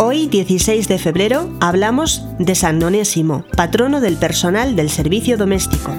Hoy, 0.00 0.28
16 0.28 0.86
de 0.86 0.96
febrero, 0.96 1.50
hablamos 1.58 2.22
de 2.38 2.54
San 2.54 2.80
Onésimo, 2.80 3.44
patrono 3.56 4.00
del 4.00 4.16
personal 4.16 4.76
del 4.76 4.90
servicio 4.90 5.36
doméstico. 5.36 5.90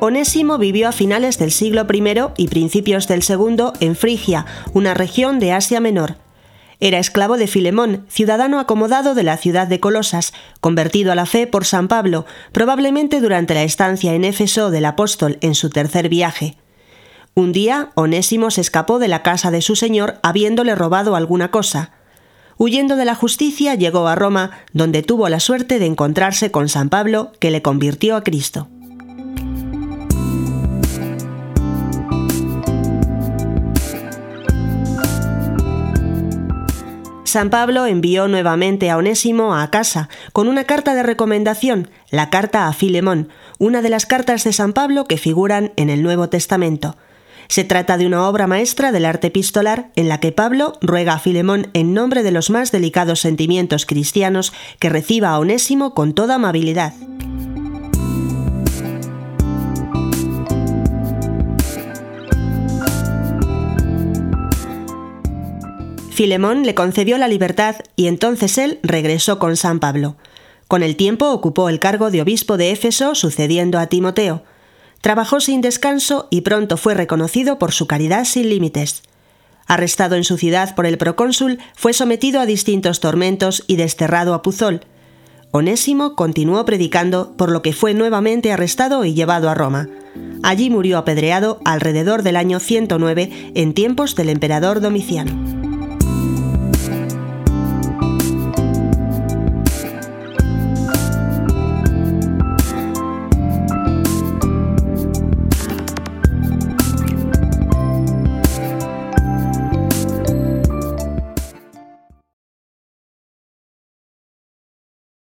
Onésimo 0.00 0.58
vivió 0.58 0.88
a 0.88 0.92
finales 0.92 1.38
del 1.38 1.52
siglo 1.52 1.86
I 1.88 2.02
y 2.36 2.48
principios 2.48 3.06
del 3.06 3.22
segundo 3.22 3.72
en 3.78 3.94
Frigia, 3.94 4.44
una 4.72 4.92
región 4.94 5.38
de 5.38 5.52
Asia 5.52 5.78
Menor. 5.78 6.16
Era 6.80 6.98
esclavo 6.98 7.36
de 7.36 7.46
Filemón, 7.46 8.06
ciudadano 8.08 8.58
acomodado 8.58 9.14
de 9.14 9.22
la 9.22 9.36
ciudad 9.36 9.68
de 9.68 9.78
Colosas, 9.78 10.32
convertido 10.60 11.12
a 11.12 11.14
la 11.14 11.26
fe 11.26 11.46
por 11.46 11.64
San 11.64 11.86
Pablo, 11.86 12.26
probablemente 12.50 13.20
durante 13.20 13.54
la 13.54 13.62
estancia 13.62 14.14
en 14.14 14.24
Éfeso 14.24 14.72
del 14.72 14.86
apóstol 14.86 15.38
en 15.42 15.54
su 15.54 15.70
tercer 15.70 16.08
viaje. 16.08 16.56
Un 17.36 17.50
día, 17.50 17.90
Onésimo 17.96 18.52
se 18.52 18.60
escapó 18.60 19.00
de 19.00 19.08
la 19.08 19.24
casa 19.24 19.50
de 19.50 19.60
su 19.60 19.74
señor 19.74 20.20
habiéndole 20.22 20.76
robado 20.76 21.16
alguna 21.16 21.50
cosa. 21.50 21.90
Huyendo 22.58 22.94
de 22.94 23.04
la 23.04 23.16
justicia, 23.16 23.74
llegó 23.74 24.06
a 24.06 24.14
Roma, 24.14 24.52
donde 24.72 25.02
tuvo 25.02 25.28
la 25.28 25.40
suerte 25.40 25.80
de 25.80 25.86
encontrarse 25.86 26.52
con 26.52 26.68
San 26.68 26.90
Pablo, 26.90 27.32
que 27.40 27.50
le 27.50 27.60
convirtió 27.60 28.14
a 28.14 28.22
Cristo. 28.22 28.68
San 37.24 37.50
Pablo 37.50 37.86
envió 37.86 38.28
nuevamente 38.28 38.90
a 38.92 38.96
Onésimo 38.96 39.56
a 39.56 39.68
casa 39.72 40.08
con 40.32 40.46
una 40.46 40.62
carta 40.62 40.94
de 40.94 41.02
recomendación, 41.02 41.90
la 42.10 42.30
carta 42.30 42.68
a 42.68 42.72
Filemón, 42.72 43.28
una 43.58 43.82
de 43.82 43.88
las 43.88 44.06
cartas 44.06 44.44
de 44.44 44.52
San 44.52 44.72
Pablo 44.72 45.06
que 45.06 45.16
figuran 45.16 45.72
en 45.74 45.90
el 45.90 46.04
Nuevo 46.04 46.28
Testamento. 46.28 46.94
Se 47.48 47.64
trata 47.64 47.96
de 47.96 48.06
una 48.06 48.28
obra 48.28 48.46
maestra 48.46 48.92
del 48.92 49.04
arte 49.04 49.28
epistolar 49.28 49.90
en 49.96 50.08
la 50.08 50.20
que 50.20 50.32
Pablo 50.32 50.74
ruega 50.80 51.14
a 51.14 51.18
Filemón 51.18 51.68
en 51.72 51.94
nombre 51.94 52.22
de 52.22 52.30
los 52.30 52.50
más 52.50 52.72
delicados 52.72 53.20
sentimientos 53.20 53.86
cristianos 53.86 54.52
que 54.78 54.88
reciba 54.88 55.30
a 55.30 55.38
Onésimo 55.38 55.94
con 55.94 56.14
toda 56.14 56.36
amabilidad. 56.36 56.94
Filemón 66.14 66.64
le 66.64 66.76
concedió 66.76 67.18
la 67.18 67.26
libertad 67.26 67.74
y 67.96 68.06
entonces 68.06 68.56
él 68.58 68.78
regresó 68.84 69.40
con 69.40 69.56
San 69.56 69.80
Pablo. 69.80 70.16
Con 70.68 70.84
el 70.84 70.94
tiempo 70.94 71.30
ocupó 71.30 71.68
el 71.68 71.80
cargo 71.80 72.12
de 72.12 72.22
obispo 72.22 72.56
de 72.56 72.70
Éfeso 72.70 73.16
sucediendo 73.16 73.80
a 73.80 73.88
Timoteo. 73.88 74.44
Trabajó 75.04 75.38
sin 75.38 75.60
descanso 75.60 76.28
y 76.30 76.40
pronto 76.40 76.78
fue 76.78 76.94
reconocido 76.94 77.58
por 77.58 77.72
su 77.72 77.86
caridad 77.86 78.24
sin 78.24 78.48
límites. 78.48 79.02
Arrestado 79.66 80.16
en 80.16 80.24
su 80.24 80.38
ciudad 80.38 80.74
por 80.74 80.86
el 80.86 80.96
procónsul, 80.96 81.58
fue 81.74 81.92
sometido 81.92 82.40
a 82.40 82.46
distintos 82.46 83.00
tormentos 83.00 83.64
y 83.66 83.76
desterrado 83.76 84.32
a 84.32 84.40
Puzol. 84.40 84.80
Onésimo 85.50 86.14
continuó 86.16 86.64
predicando, 86.64 87.34
por 87.36 87.52
lo 87.52 87.60
que 87.60 87.74
fue 87.74 87.92
nuevamente 87.92 88.50
arrestado 88.50 89.04
y 89.04 89.12
llevado 89.12 89.50
a 89.50 89.54
Roma. 89.54 89.90
Allí 90.42 90.70
murió 90.70 90.96
apedreado 90.96 91.60
alrededor 91.66 92.22
del 92.22 92.36
año 92.36 92.58
109 92.58 93.52
en 93.54 93.74
tiempos 93.74 94.14
del 94.14 94.30
emperador 94.30 94.80
Domiciano. 94.80 95.63